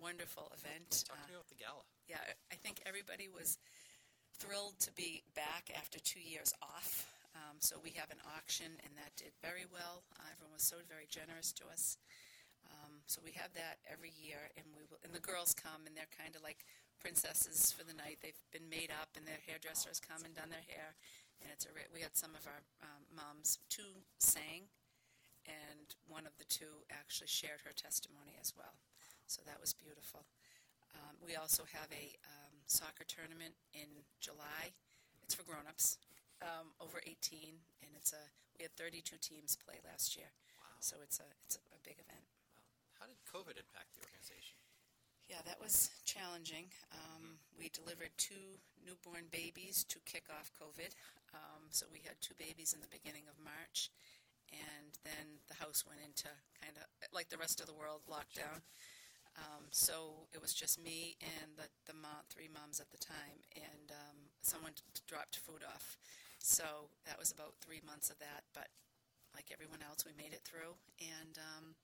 wonderful 0.00 0.52
event. 0.56 1.04
Talk 1.06 1.20
to 1.26 1.28
me 1.28 1.34
Uh, 1.34 1.38
about 1.40 1.48
the 1.48 1.60
gala. 1.60 1.84
yeah, 2.08 2.22
I 2.50 2.56
think 2.56 2.80
everybody 2.86 3.28
was 3.28 3.58
thrilled 4.38 4.78
to 4.80 4.92
be 4.92 5.22
back 5.34 5.70
after 5.76 5.98
two 6.00 6.20
years 6.20 6.52
off. 6.62 7.12
Um, 7.34 7.60
so 7.60 7.78
we 7.78 7.90
have 7.94 8.10
an 8.10 8.18
auction, 8.36 8.80
and 8.82 8.96
that 8.96 9.14
did 9.16 9.32
very 9.42 9.66
well. 9.70 10.02
Uh, 10.18 10.26
everyone 10.32 10.54
was 10.54 10.66
so 10.66 10.76
very 10.88 11.06
generous 11.06 11.52
to 11.60 11.68
us. 11.68 11.96
Um, 12.66 13.02
so 13.06 13.20
we 13.22 13.32
have 13.32 13.52
that 13.54 13.78
every 13.86 14.10
year, 14.18 14.50
and 14.56 14.66
we 14.76 14.82
will, 14.90 14.98
and 15.04 15.12
the 15.14 15.20
girls 15.22 15.54
come, 15.54 15.86
and 15.86 15.94
they're 15.96 16.10
kind 16.10 16.34
of 16.34 16.42
like 16.42 16.64
princesses 16.98 17.70
for 17.72 17.84
the 17.84 17.94
night. 17.94 18.18
They've 18.20 18.38
been 18.52 18.68
made 18.68 18.90
up, 18.90 19.14
and 19.16 19.26
their 19.26 19.38
hairdressers 19.46 20.00
come 20.00 20.24
and 20.24 20.34
done 20.34 20.50
their 20.50 20.66
hair. 20.68 20.96
And 21.40 21.48
it's 21.52 21.64
a 21.64 21.72
re- 21.72 21.88
we 21.92 22.04
had 22.04 22.16
some 22.16 22.36
of 22.36 22.44
our 22.44 22.62
um, 22.84 23.02
moms. 23.12 23.58
Two 23.68 24.04
sang, 24.20 24.68
and 25.48 25.88
one 26.08 26.28
of 26.28 26.36
the 26.36 26.48
two 26.48 26.84
actually 26.92 27.32
shared 27.32 27.64
her 27.64 27.72
testimony 27.72 28.36
as 28.40 28.52
well. 28.56 28.76
So 29.26 29.40
that 29.46 29.60
was 29.60 29.72
beautiful. 29.72 30.26
Um, 30.94 31.16
we 31.22 31.38
also 31.38 31.62
have 31.70 31.88
a 31.94 32.18
um, 32.26 32.54
soccer 32.66 33.06
tournament 33.06 33.54
in 33.72 34.04
July. 34.18 34.74
It's 35.22 35.38
for 35.38 35.46
grown-ups 35.46 35.98
um, 36.42 36.74
over 36.82 36.98
18, 37.06 37.62
and 37.84 37.92
it's 37.94 38.12
a 38.12 38.24
we 38.58 38.68
had 38.68 38.76
32 38.76 39.16
teams 39.24 39.56
play 39.56 39.80
last 39.88 40.20
year. 40.20 40.28
Wow. 40.60 40.76
So 40.84 41.00
it's 41.00 41.16
a 41.16 41.28
it's 41.46 41.56
a, 41.56 41.64
a 41.72 41.80
big 41.80 41.96
event. 41.96 42.26
How 43.00 43.08
did 43.08 43.16
COVID 43.24 43.56
impact 43.56 43.96
the 43.96 44.04
organization? 44.04 44.60
Yeah, 45.30 45.46
that 45.46 45.62
was 45.62 45.94
challenging. 46.02 46.66
Um, 46.90 47.38
we 47.54 47.70
delivered 47.70 48.10
two 48.18 48.58
newborn 48.82 49.30
babies 49.30 49.86
to 49.86 50.02
kick 50.02 50.26
off 50.26 50.50
COVID. 50.58 50.90
Um, 51.30 51.70
so 51.70 51.86
we 51.86 52.02
had 52.02 52.18
two 52.18 52.34
babies 52.34 52.74
in 52.74 52.82
the 52.82 52.90
beginning 52.90 53.30
of 53.30 53.38
March, 53.38 53.94
and 54.50 54.90
then 55.06 55.38
the 55.46 55.54
house 55.54 55.86
went 55.86 56.02
into 56.02 56.26
kind 56.58 56.74
of 56.74 56.90
like 57.14 57.30
the 57.30 57.38
rest 57.38 57.62
of 57.62 57.70
the 57.70 57.78
world 57.78 58.02
lockdown. 58.10 58.58
Um, 59.38 59.70
so 59.70 60.26
it 60.34 60.42
was 60.42 60.50
just 60.50 60.82
me 60.82 61.14
and 61.22 61.54
the 61.54 61.70
the 61.86 61.94
mom, 61.94 62.26
three 62.26 62.50
moms 62.50 62.82
at 62.82 62.90
the 62.90 62.98
time, 62.98 63.46
and 63.54 63.94
um, 63.94 64.34
someone 64.42 64.74
dropped 65.06 65.38
food 65.38 65.62
off. 65.62 65.94
So 66.42 66.90
that 67.06 67.22
was 67.22 67.30
about 67.30 67.54
three 67.62 67.86
months 67.86 68.10
of 68.10 68.18
that. 68.18 68.42
But 68.50 68.66
like 69.30 69.54
everyone 69.54 69.86
else, 69.86 70.02
we 70.02 70.10
made 70.18 70.34
it 70.34 70.42
through, 70.42 70.74
and 70.98 71.38
um, 71.38 71.78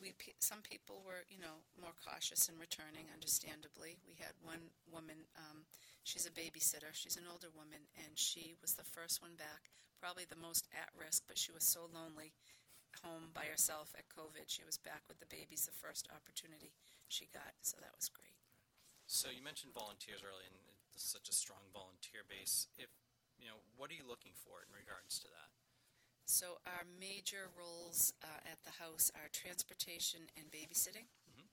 we 0.00 0.14
some 0.40 0.62
people 0.62 1.02
were 1.04 1.26
you 1.28 1.38
know 1.38 1.62
more 1.80 1.94
cautious 1.98 2.48
in 2.48 2.56
returning 2.58 3.06
understandably 3.12 3.98
we 4.06 4.14
had 4.18 4.34
one 4.42 4.70
woman 4.90 5.26
um, 5.36 5.66
she's 6.04 6.26
a 6.26 6.34
babysitter 6.34 6.90
she's 6.92 7.16
an 7.18 7.26
older 7.30 7.50
woman 7.54 7.82
and 8.04 8.14
she 8.14 8.54
was 8.62 8.74
the 8.74 8.86
first 8.86 9.20
one 9.22 9.34
back 9.36 9.70
probably 10.00 10.24
the 10.28 10.38
most 10.38 10.66
at 10.74 10.90
risk 10.94 11.24
but 11.26 11.38
she 11.38 11.50
was 11.52 11.64
so 11.66 11.90
lonely 11.90 12.32
home 13.04 13.30
by 13.34 13.44
herself 13.46 13.94
at 13.98 14.08
covid 14.10 14.46
she 14.48 14.64
was 14.64 14.78
back 14.78 15.02
with 15.08 15.18
the 15.20 15.30
babies 15.30 15.66
the 15.66 15.74
first 15.82 16.08
opportunity 16.14 16.72
she 17.08 17.26
got 17.34 17.54
so 17.62 17.76
that 17.80 17.94
was 17.96 18.08
great 18.08 18.34
So 19.06 19.28
you 19.32 19.40
mentioned 19.42 19.72
volunteers 19.72 20.20
earlier, 20.20 20.48
and 20.52 20.60
such 20.96 21.28
a 21.28 21.34
strong 21.36 21.64
volunteer 21.72 22.26
base. 22.28 22.68
If 22.76 22.90
you 23.38 23.46
know, 23.48 23.60
what 23.76 23.90
are 23.90 23.96
you 23.96 24.04
looking 24.06 24.34
for 24.34 24.60
in 24.66 24.70
regards 24.74 25.18
to 25.24 25.28
that? 25.32 25.48
So 26.28 26.60
our 26.68 26.84
major 27.00 27.48
roles 27.56 28.12
uh, 28.20 28.52
at 28.52 28.60
the 28.60 28.76
house 28.76 29.08
are 29.16 29.32
transportation 29.32 30.28
and 30.36 30.44
babysitting. 30.52 31.08
Mhm. 31.24 31.48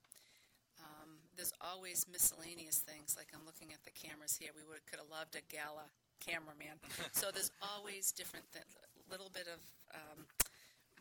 Um, 0.83 1.23
there's 1.35 1.53
always 1.61 2.05
miscellaneous 2.11 2.79
things. 2.83 3.15
Like 3.15 3.31
I'm 3.33 3.45
looking 3.45 3.71
at 3.71 3.83
the 3.87 3.91
cameras 3.95 4.35
here. 4.35 4.51
We 4.51 4.67
would 4.67 4.85
could 4.85 4.99
have 4.99 5.07
loved 5.07 5.39
a 5.39 5.41
gala 5.47 5.87
cameraman. 6.19 6.83
so 7.15 7.31
there's 7.31 7.51
always 7.61 8.11
different 8.11 8.51
th- 8.51 8.67
little 9.09 9.29
bit 9.29 9.47
of 9.47 9.63
um, 9.95 10.27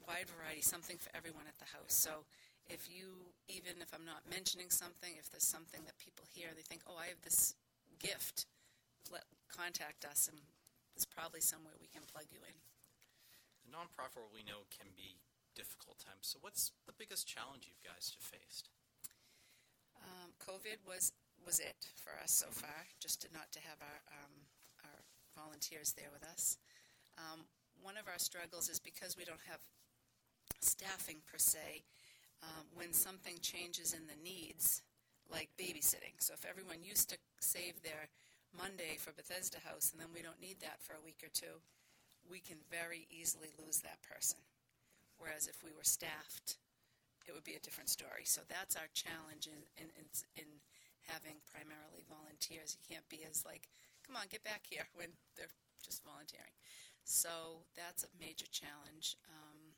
wide 0.06 0.30
variety, 0.30 0.62
something 0.62 0.96
for 0.96 1.10
everyone 1.10 1.50
at 1.50 1.58
the 1.58 1.66
house. 1.74 1.98
So 1.98 2.22
if 2.70 2.86
you 2.88 3.34
even 3.48 3.82
if 3.82 3.90
I'm 3.92 4.06
not 4.06 4.22
mentioning 4.30 4.70
something, 4.70 5.18
if 5.18 5.30
there's 5.34 5.50
something 5.50 5.82
that 5.84 5.98
people 5.98 6.24
hear, 6.30 6.54
they 6.54 6.62
think, 6.62 6.82
oh, 6.86 6.94
I 6.96 7.10
have 7.10 7.22
this 7.22 7.56
gift. 7.98 8.46
Let 9.10 9.24
contact 9.50 10.04
us, 10.06 10.28
and 10.30 10.38
there's 10.94 11.04
probably 11.04 11.40
somewhere 11.42 11.74
we 11.82 11.88
can 11.90 12.06
plug 12.06 12.30
you 12.30 12.38
in. 12.46 12.54
The 13.64 13.72
nonprofit 13.72 14.28
we 14.28 14.44
know 14.44 14.68
can 14.68 14.92
be 14.92 15.18
difficult 15.56 15.98
times. 15.98 16.28
So 16.28 16.38
what's 16.40 16.70
the 16.86 16.92
biggest 16.92 17.26
challenge 17.26 17.66
you 17.66 17.80
guys 17.80 18.12
have 18.12 18.22
faced? 18.22 18.68
Um, 20.04 20.36
COVID 20.38 20.84
was 20.86 21.12
was 21.40 21.60
it 21.60 21.88
for 21.96 22.12
us 22.22 22.32
so 22.32 22.48
far. 22.50 22.86
Just 23.00 23.22
to 23.22 23.28
not 23.32 23.50
to 23.52 23.60
have 23.60 23.80
our 23.80 24.00
um, 24.12 24.34
our 24.84 25.00
volunteers 25.32 25.92
there 25.96 26.12
with 26.12 26.24
us. 26.24 26.58
Um, 27.16 27.48
one 27.82 27.96
of 27.96 28.08
our 28.08 28.18
struggles 28.18 28.68
is 28.68 28.80
because 28.80 29.16
we 29.16 29.24
don't 29.24 29.44
have 29.48 29.60
staffing 30.60 31.20
per 31.26 31.38
se. 31.38 31.84
Um, 32.42 32.66
when 32.74 32.92
something 32.92 33.40
changes 33.40 33.94
in 33.94 34.04
the 34.04 34.20
needs, 34.20 34.82
like 35.32 35.48
babysitting. 35.56 36.20
So 36.20 36.34
if 36.34 36.44
everyone 36.44 36.84
used 36.84 37.08
to 37.10 37.16
save 37.40 37.80
their 37.80 38.12
Monday 38.52 38.96
for 38.98 39.12
Bethesda 39.12 39.58
House, 39.64 39.92
and 39.92 40.00
then 40.00 40.12
we 40.12 40.20
don't 40.20 40.40
need 40.40 40.60
that 40.60 40.82
for 40.82 40.92
a 40.92 41.04
week 41.04 41.24
or 41.24 41.32
two, 41.32 41.64
we 42.28 42.40
can 42.40 42.58
very 42.70 43.06
easily 43.10 43.52
lose 43.60 43.80
that 43.80 44.02
person. 44.02 44.40
Whereas 45.18 45.46
if 45.46 45.62
we 45.62 45.72
were 45.72 45.86
staffed, 45.86 46.58
it 47.24 47.32
would 47.32 47.46
be 47.46 47.56
a 47.56 47.64
different 47.64 47.88
story. 47.88 48.24
So 48.28 48.42
that's 48.48 48.76
our 48.76 48.90
challenge 48.92 49.48
in, 49.48 49.60
in, 49.80 49.88
in, 49.96 50.06
in 50.36 50.48
having 51.08 51.40
primarily 51.48 52.04
volunteers. 52.08 52.76
You 52.76 52.82
can't 52.84 53.08
be 53.08 53.24
as 53.24 53.44
like, 53.44 53.68
come 54.04 54.16
on, 54.16 54.28
get 54.28 54.44
back 54.44 54.68
here 54.68 54.84
when 54.92 55.12
they're 55.36 55.52
just 55.80 56.04
volunteering. 56.04 56.52
So 57.04 57.64
that's 57.76 58.04
a 58.04 58.12
major 58.16 58.48
challenge. 58.48 59.16
Um, 59.28 59.76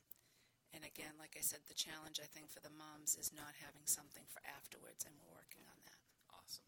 and 0.75 0.83
again, 0.83 1.15
like 1.19 1.35
I 1.39 1.43
said, 1.43 1.63
the 1.67 1.75
challenge 1.75 2.19
I 2.19 2.27
think 2.27 2.51
for 2.51 2.63
the 2.63 2.71
moms 2.71 3.15
is 3.15 3.31
not 3.31 3.55
having 3.59 3.87
something 3.87 4.23
for 4.27 4.43
afterwards, 4.43 5.07
and 5.07 5.15
we're 5.15 5.35
working 5.35 5.63
on 5.67 5.79
that. 5.87 5.99
Awesome. 6.31 6.67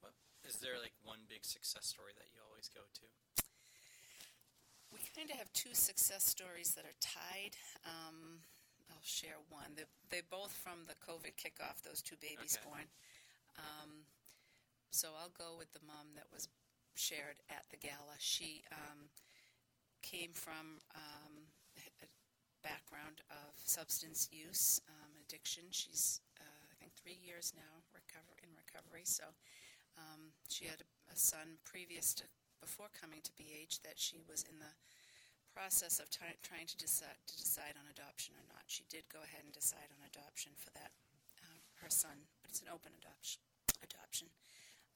What 0.00 0.16
is 0.44 0.60
there 0.60 0.80
like 0.80 0.96
one 1.04 1.28
big 1.28 1.44
success 1.44 1.88
story 1.88 2.16
that 2.16 2.32
you 2.32 2.40
always 2.40 2.72
go 2.72 2.84
to? 2.84 3.06
We 4.94 5.02
kind 5.10 5.26
of 5.30 5.36
have 5.42 5.50
two 5.52 5.74
success 5.74 6.22
stories 6.22 6.78
that 6.78 6.86
are 6.86 6.98
tied. 7.02 7.58
Um, 7.82 8.38
I'll 8.90 9.02
share 9.02 9.42
one. 9.50 9.74
They're, 9.74 9.90
they're 10.10 10.30
both 10.30 10.54
from 10.54 10.86
the 10.86 10.94
COVID 11.02 11.34
kickoff, 11.34 11.82
those 11.82 12.00
two 12.00 12.14
babies 12.22 12.54
Okay. 12.62 12.70
born. 12.70 12.86
Um, 13.58 14.06
so 14.94 15.10
I'll 15.18 15.34
go 15.34 15.58
with 15.58 15.72
the 15.74 15.82
mom 15.82 16.14
that 16.14 16.30
was 16.32 16.46
shared 16.94 17.42
at 17.50 17.66
the 17.74 17.76
gala. 17.76 18.14
She 18.18 18.62
um, 18.70 19.10
came 20.02 20.30
from 20.30 20.78
um, 20.94 21.50
a 21.98 22.06
background 22.62 23.26
of 23.34 23.58
substance 23.58 24.28
use, 24.30 24.80
um, 24.88 25.10
addiction. 25.26 25.64
She's, 25.74 26.20
uh, 26.38 26.62
I 26.70 26.74
think, 26.78 26.94
three 26.94 27.18
years 27.18 27.52
now 27.56 27.82
recover 27.90 28.38
in 28.46 28.50
recovery. 28.54 29.02
So 29.04 29.24
um, 29.98 30.30
she 30.48 30.66
had 30.66 30.86
a, 30.86 31.12
a 31.12 31.16
son 31.16 31.58
previous 31.64 32.14
to 32.14 32.24
before 32.64 32.88
coming 32.96 33.20
to 33.20 33.36
BH 33.36 33.84
that 33.84 34.00
she 34.00 34.24
was 34.24 34.40
in 34.48 34.56
the 34.56 34.72
process 35.52 36.00
of 36.00 36.08
ty- 36.08 36.40
trying 36.40 36.64
to 36.64 36.80
decide 36.80 37.20
to 37.28 37.36
decide 37.36 37.76
on 37.76 37.84
adoption 37.92 38.32
or 38.40 38.46
not. 38.48 38.64
She 38.64 38.88
did 38.88 39.04
go 39.12 39.20
ahead 39.20 39.44
and 39.44 39.52
decide 39.52 39.92
on 39.92 40.00
adoption 40.08 40.56
for 40.56 40.72
that 40.72 40.96
um, 41.44 41.60
her 41.84 41.92
son, 41.92 42.16
but 42.40 42.48
it's 42.48 42.64
an 42.64 42.72
open 42.72 42.96
adoption. 42.96 43.44
Adoption. 43.84 44.32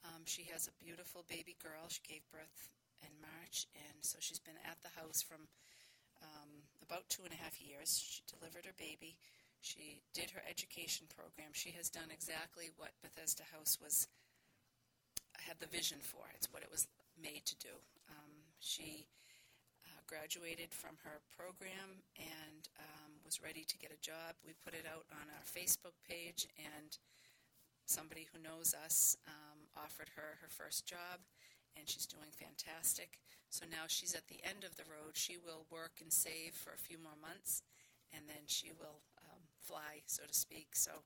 Um, 0.01 0.25
she 0.25 0.49
has 0.49 0.65
a 0.65 0.73
beautiful 0.81 1.29
baby 1.29 1.53
girl. 1.61 1.85
She 1.93 2.01
gave 2.01 2.25
birth 2.33 2.73
in 3.05 3.13
March, 3.21 3.69
and 3.77 4.01
so 4.01 4.17
she's 4.17 4.41
been 4.41 4.57
at 4.65 4.81
the 4.81 4.91
house 4.97 5.21
from 5.21 5.45
um, 6.25 6.65
about 6.81 7.05
two 7.07 7.21
and 7.21 7.31
a 7.31 7.39
half 7.39 7.61
years. 7.61 8.01
She 8.01 8.25
delivered 8.25 8.65
her 8.65 8.75
baby. 8.81 9.13
She 9.61 10.01
did 10.17 10.33
her 10.33 10.41
education 10.49 11.05
program. 11.05 11.53
She 11.53 11.69
has 11.77 11.93
done 11.93 12.09
exactly 12.09 12.73
what 12.81 12.97
Bethesda 13.05 13.45
House 13.53 13.77
was 13.77 14.09
had 15.37 15.59
the 15.59 15.71
vision 15.71 15.99
for. 16.01 16.27
It's 16.35 16.51
what 16.51 16.63
it 16.63 16.71
was 16.71 16.87
made 17.21 17.45
to 17.45 17.55
do. 17.59 17.75
Um, 18.09 18.31
she 18.59 19.07
uh, 19.85 20.01
graduated 20.07 20.73
from 20.73 20.97
her 21.03 21.21
program 21.37 22.03
and 22.17 22.67
um, 22.79 23.11
was 23.23 23.43
ready 23.43 23.63
to 23.67 23.77
get 23.77 23.93
a 23.93 24.01
job. 24.01 24.35
We 24.45 24.57
put 24.65 24.73
it 24.73 24.87
out 24.89 25.05
on 25.13 25.29
our 25.29 25.45
Facebook 25.45 25.95
page, 26.07 26.47
and 26.57 26.97
somebody 27.85 28.27
who 28.31 28.41
knows 28.41 28.73
us 28.73 29.15
um, 29.27 29.69
offered 29.77 30.09
her 30.15 30.37
her 30.41 30.49
first 30.49 30.85
job, 30.85 31.21
and 31.77 31.87
she's 31.89 32.05
doing 32.05 32.31
fantastic. 32.31 33.19
So 33.49 33.65
now 33.65 33.85
she's 33.87 34.13
at 34.13 34.27
the 34.27 34.41
end 34.45 34.63
of 34.63 34.77
the 34.77 34.85
road. 34.85 35.13
She 35.17 35.37
will 35.37 35.65
work 35.69 36.01
and 36.01 36.13
save 36.13 36.53
for 36.53 36.73
a 36.73 36.81
few 36.81 36.97
more 36.97 37.17
months, 37.19 37.61
and 38.13 38.25
then 38.29 38.45
she 38.45 38.71
will 38.73 39.01
um, 39.25 39.41
fly, 39.61 40.05
so 40.05 40.23
to 40.25 40.33
speak. 40.33 40.73
So 40.73 41.05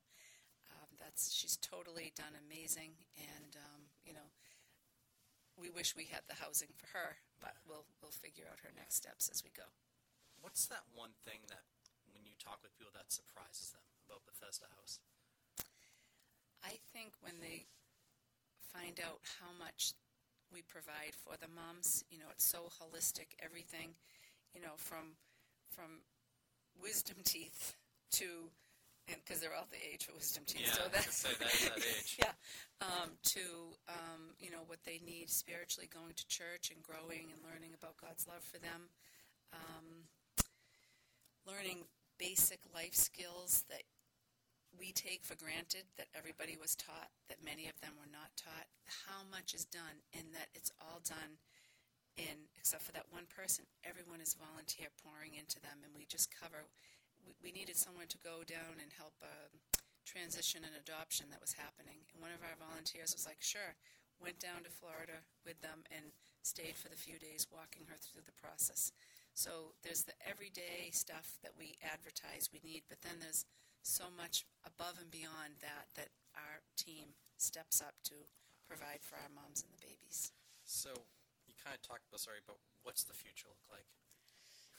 um, 0.71 0.89
that's 0.99 1.31
she's 1.31 1.55
totally 1.57 2.11
done 2.15 2.35
amazing, 2.35 2.99
and 3.15 3.55
um, 3.55 3.81
you 4.05 4.13
know, 4.13 4.31
we 5.59 5.69
wish 5.69 5.95
we 5.95 6.09
had 6.09 6.25
the 6.27 6.41
housing 6.41 6.73
for 6.75 6.89
her, 6.97 7.21
but 7.41 7.57
we'll 7.67 7.85
we'll 8.01 8.15
figure 8.15 8.45
out 8.49 8.63
her 8.63 8.73
next 8.73 8.97
steps 8.97 9.29
as 9.29 9.43
we 9.43 9.51
go. 9.53 9.67
What's 10.41 10.65
that 10.67 10.83
one 10.91 11.15
thing 11.23 11.45
that 11.47 11.63
when 12.11 12.25
you 12.25 12.35
talk 12.35 12.59
with 12.61 12.75
people 12.75 12.93
that 12.97 13.13
surprises 13.13 13.71
them 13.71 13.85
about 14.05 14.25
Bethesda 14.27 14.67
House? 14.75 14.99
I 16.63 16.79
think 16.91 17.13
when 17.21 17.39
they 17.39 17.67
find 18.71 18.99
out 18.99 19.19
how 19.39 19.51
much 19.59 19.93
we 20.51 20.61
provide 20.61 21.13
for 21.15 21.35
the 21.37 21.51
moms, 21.51 22.03
you 22.09 22.17
know, 22.17 22.31
it's 22.31 22.45
so 22.45 22.69
holistic. 22.81 23.35
Everything, 23.43 23.95
you 24.53 24.61
know, 24.61 24.75
from 24.77 25.17
from 25.69 26.03
wisdom 26.81 27.17
teeth 27.23 27.75
to 28.19 28.49
because 29.07 29.39
they're 29.41 29.55
all 29.55 29.67
the 29.71 29.81
age 29.81 30.05
for 30.05 30.13
wisdom 30.15 30.43
teeth. 30.47 30.63
Yeah, 30.67 30.79
so 30.79 30.83
that's 30.91 31.23
gonna 31.23 31.37
that 31.39 31.53
is 31.53 31.69
that 31.69 31.77
age. 31.99 32.15
yeah. 32.19 32.33
Um, 32.81 33.15
to 33.35 33.43
um, 33.87 34.35
you 34.39 34.51
know 34.51 34.63
what 34.67 34.83
they 34.85 34.99
need 35.03 35.29
spiritually, 35.29 35.89
going 35.91 36.13
to 36.15 36.25
church 36.27 36.71
and 36.71 36.83
growing 36.83 37.31
and 37.31 37.39
learning 37.43 37.75
about 37.75 37.97
God's 37.99 38.27
love 38.27 38.43
for 38.43 38.59
them, 38.59 38.91
um, 39.51 40.07
learning 41.47 41.87
basic 42.19 42.59
life 42.73 42.95
skills 42.95 43.63
that 43.69 43.83
we 44.79 44.91
take 44.91 45.21
for 45.23 45.35
granted 45.37 45.85
that 45.97 46.09
everybody 46.17 46.57
was 46.57 46.73
taught, 46.75 47.13
that 47.29 47.43
many 47.45 47.69
of 47.69 47.77
them 47.81 47.93
were 47.99 48.09
not 48.09 48.33
taught, 48.33 48.65
how 49.05 49.21
much 49.29 49.53
is 49.53 49.65
done, 49.69 50.01
and 50.17 50.33
that 50.33 50.49
it's 50.55 50.71
all 50.81 51.01
done 51.05 51.37
in, 52.17 52.49
except 52.57 52.81
for 52.83 52.93
that 52.93 53.09
one 53.09 53.25
person, 53.29 53.65
everyone 53.85 54.21
is 54.21 54.37
volunteer 54.37 54.89
pouring 55.01 55.33
into 55.37 55.59
them, 55.61 55.81
and 55.85 55.93
we 55.93 56.05
just 56.05 56.29
cover. 56.33 56.69
We, 57.41 57.51
needed 57.51 57.77
someone 57.77 58.09
to 58.09 58.19
go 58.19 58.41
down 58.43 58.81
and 58.81 58.91
help 58.97 59.13
uh, 59.21 59.51
transition 60.03 60.65
and 60.65 60.75
adoption 60.75 61.29
that 61.29 61.39
was 61.39 61.53
happening, 61.55 62.03
and 62.11 62.17
one 62.19 62.33
of 62.33 62.41
our 62.43 62.57
volunteers 62.57 63.13
was 63.13 63.25
like, 63.25 63.39
"Sure." 63.39 63.75
Went 64.21 64.39
down 64.39 64.63
to 64.63 64.71
Florida 64.71 65.25
with 65.43 65.59
them 65.59 65.83
and 65.91 66.15
stayed 66.45 66.79
for 66.79 66.87
the 66.87 66.95
few 66.95 67.19
days, 67.19 67.49
walking 67.51 67.89
her 67.91 67.99
through 67.99 68.23
the 68.23 68.39
process. 68.39 68.93
So 69.33 69.75
there's 69.81 70.05
the 70.05 70.15
everyday 70.23 70.93
stuff 70.93 71.41
that 71.41 71.57
we 71.57 71.75
advertise 71.83 72.47
we 72.53 72.61
need, 72.63 72.87
but 72.87 73.01
then 73.01 73.19
there's 73.19 73.43
so 73.81 74.07
much 74.13 74.45
above 74.63 74.95
and 75.01 75.11
beyond 75.11 75.59
that 75.59 75.91
that 75.97 76.13
our 76.37 76.63
team 76.77 77.17
steps 77.35 77.81
up 77.81 77.99
to 78.07 78.15
provide 78.69 79.03
for 79.03 79.19
our 79.19 79.33
moms 79.33 79.65
and 79.65 79.73
the 79.75 79.83
babies. 79.83 80.31
So 80.63 80.89
you 81.47 81.53
kind 81.59 81.75
of 81.75 81.83
talked 81.83 82.07
about 82.07 82.23
sorry, 82.23 82.39
but 82.45 82.55
what's 82.83 83.03
the 83.03 83.17
future 83.17 83.51
look 83.51 83.67
like? 83.67 83.89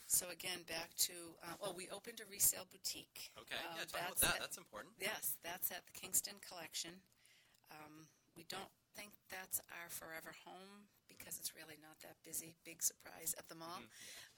So 0.07 0.29
again, 0.29 0.61
back 0.69 0.93
to 1.09 1.13
uh, 1.43 1.57
well, 1.59 1.73
we 1.75 1.89
opened 1.89 2.21
a 2.21 2.27
resale 2.29 2.67
boutique. 2.69 3.31
Okay, 3.41 3.57
Um, 3.57 3.73
yeah, 3.75 3.85
talk 3.89 3.89
about 3.89 4.09
that's 4.15 4.21
that. 4.21 4.35
at- 4.37 4.41
That's 4.41 4.57
important. 4.57 4.93
Yes, 5.01 5.35
that's 5.43 5.71
at 5.71 5.81
the 5.85 5.93
Kingston 5.97 6.35
Collection. 6.45 7.01
Um, 7.73 8.05
we 8.37 8.45
don't 8.47 8.69
think 8.95 9.11
that's 9.33 9.59
our 9.81 9.89
forever 9.89 10.31
home 10.45 10.85
because 11.09 11.39
it's 11.41 11.55
really 11.57 11.75
not 11.81 11.97
that 12.05 12.15
busy. 12.23 12.53
Big 12.63 12.83
surprise 12.83 13.33
at 13.37 13.49
the 13.49 13.55
mall. 13.55 13.81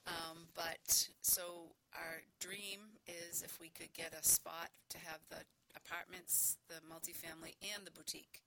Um, 0.07 0.47
but 0.55 1.09
so 1.21 1.75
our 1.93 2.24
dream 2.39 2.95
is 3.05 3.43
if 3.43 3.59
we 3.59 3.67
could 3.67 3.91
get 3.91 4.13
a 4.15 4.24
spot 4.24 4.71
to 4.89 4.97
have 5.03 5.19
the 5.29 5.43
apartments, 5.75 6.55
the 6.71 6.79
multifamily, 6.88 7.59
and 7.75 7.83
the 7.86 7.91
boutique. 7.91 8.39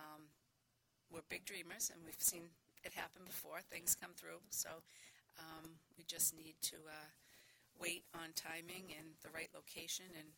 Um, 0.00 0.32
we're 1.12 1.20
big 1.28 1.44
dreamers, 1.44 1.90
and 1.92 2.00
we've 2.06 2.16
seen 2.20 2.48
it 2.84 2.94
happen 2.94 3.22
before. 3.26 3.60
Things 3.68 3.94
come 4.00 4.12
through, 4.16 4.40
so 4.48 4.70
um, 5.38 5.78
we 5.96 6.04
just 6.04 6.36
need 6.36 6.54
to 6.74 6.76
uh, 6.86 7.08
wait 7.78 8.04
on 8.14 8.34
timing 8.34 8.90
and 8.94 9.14
the 9.22 9.30
right 9.30 9.50
location 9.54 10.06
and 10.18 10.28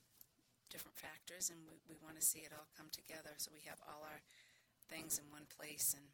different 0.69 0.95
factors, 0.95 1.50
and 1.50 1.59
we, 1.66 1.80
we 1.88 1.97
want 2.04 2.14
to 2.14 2.25
see 2.25 2.47
it 2.47 2.52
all 2.54 2.69
come 2.78 2.92
together 2.92 3.35
so 3.37 3.50
we 3.50 3.64
have 3.66 3.83
all 3.88 4.07
our 4.07 4.23
things 4.87 5.19
in 5.19 5.26
one 5.33 5.49
place 5.50 5.97
and 5.97 6.07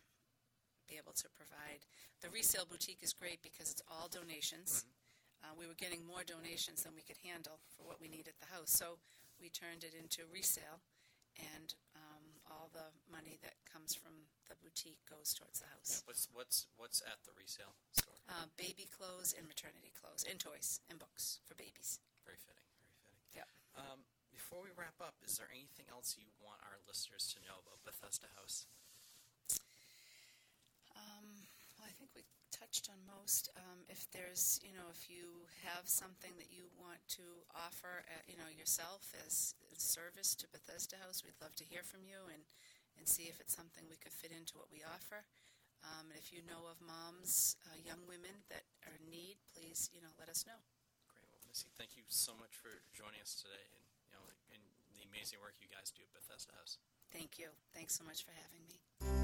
be 0.88 0.96
able 0.96 1.12
to 1.12 1.28
provide. 1.34 1.82
The 2.22 2.30
resale 2.30 2.64
boutique 2.64 3.02
is 3.02 3.12
great 3.12 3.42
because 3.42 3.74
it's 3.74 3.84
all 3.90 4.08
donations. 4.08 4.86
Uh, 5.42 5.52
we 5.58 5.66
were 5.66 5.76
getting 5.76 6.00
more 6.06 6.24
donations 6.24 6.86
than 6.86 6.96
we 6.96 7.04
could 7.04 7.20
handle 7.20 7.60
for 7.74 7.84
what 7.84 8.00
we 8.00 8.08
need 8.08 8.30
at 8.30 8.38
the 8.40 8.48
house, 8.54 8.72
so 8.72 8.96
we 9.36 9.52
turned 9.52 9.84
it 9.84 9.92
into 9.92 10.24
resale, 10.32 10.80
and 11.36 11.76
um, 11.92 12.24
all 12.48 12.72
the 12.72 12.88
money 13.12 13.36
that 13.44 13.55
comes 13.76 13.92
from 13.92 14.24
the 14.48 14.56
boutique 14.64 15.04
goes 15.04 15.36
towards 15.36 15.60
the 15.60 15.68
house. 15.68 16.00
What's 16.08 16.32
what's 16.32 16.64
what's 16.80 17.04
at 17.04 17.20
the 17.28 17.36
resale 17.36 17.76
store? 17.92 18.16
Uh, 18.24 18.48
baby 18.56 18.88
clothes 18.88 19.36
and 19.36 19.44
maternity 19.44 19.92
clothes, 19.92 20.24
and 20.24 20.40
toys 20.40 20.80
and 20.88 20.96
books 20.96 21.44
for 21.44 21.52
babies. 21.60 22.00
Very 22.24 22.40
fitting. 22.40 22.64
Very 22.88 23.04
fitting. 23.04 23.44
Yep. 23.44 23.48
Um, 23.76 24.00
before 24.32 24.64
we 24.64 24.72
wrap 24.80 24.96
up, 24.96 25.20
is 25.20 25.36
there 25.36 25.52
anything 25.52 25.84
else 25.92 26.16
you 26.16 26.24
want 26.40 26.64
our 26.64 26.80
listeners 26.88 27.28
to 27.36 27.38
know 27.44 27.60
about 27.60 27.84
Bethesda 27.84 28.32
House? 28.40 28.64
Um, 30.96 31.44
well, 31.76 31.84
I 31.84 31.92
think 32.00 32.16
we 32.16 32.24
touched 32.48 32.88
on 32.88 32.96
most. 33.04 33.52
Um, 33.60 33.84
if 33.92 34.08
there's, 34.16 34.56
you 34.64 34.72
know, 34.72 34.88
if 34.88 35.12
you 35.12 35.44
have 35.68 35.84
something 35.84 36.32
that 36.40 36.48
you 36.48 36.72
want 36.80 37.04
to 37.20 37.44
offer, 37.52 38.08
uh, 38.08 38.24
you 38.24 38.40
know, 38.40 38.48
yourself 38.48 39.12
as, 39.20 39.52
as 39.68 39.84
service 39.84 40.32
to 40.40 40.48
Bethesda 40.48 40.96
House, 40.96 41.20
we'd 41.20 41.36
love 41.44 41.52
to 41.60 41.66
hear 41.68 41.84
from 41.84 42.08
you 42.08 42.24
and, 42.32 42.40
and 42.96 43.06
see 43.06 43.28
if 43.28 43.38
it's 43.40 43.54
something 43.54 43.84
we 43.88 44.00
could 44.00 44.12
fit 44.12 44.32
into 44.32 44.56
what 44.58 44.68
we 44.72 44.82
offer. 44.82 45.24
Um, 45.84 46.10
and 46.10 46.18
if 46.18 46.32
you 46.32 46.40
know 46.48 46.66
of 46.66 46.80
moms, 46.82 47.54
uh, 47.68 47.76
young 47.78 48.00
women 48.08 48.42
that 48.50 48.64
are 48.88 48.96
in 48.96 49.06
need, 49.06 49.38
please, 49.54 49.92
you 49.94 50.00
know, 50.00 50.10
let 50.18 50.26
us 50.32 50.42
know. 50.48 50.58
Great. 51.12 51.28
Well, 51.30 51.44
Missy, 51.46 51.70
thank 51.76 51.94
you 51.94 52.02
so 52.08 52.34
much 52.36 52.56
for 52.56 52.72
joining 52.96 53.20
us 53.22 53.36
today, 53.38 53.62
and 53.76 53.84
you 54.02 54.10
know, 54.16 54.24
and 54.50 54.62
the 54.96 55.04
amazing 55.06 55.38
work 55.38 55.60
you 55.62 55.70
guys 55.70 55.92
do 55.92 56.02
at 56.02 56.10
Bethesda 56.16 56.56
House. 56.58 56.80
Thank 57.12 57.38
you. 57.38 57.52
Thanks 57.76 57.94
so 57.94 58.02
much 58.02 58.24
for 58.24 58.32
having 58.34 58.64
me. 58.66 59.15